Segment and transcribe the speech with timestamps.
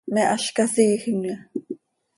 [0.13, 1.35] ¿Me áz casiijimya?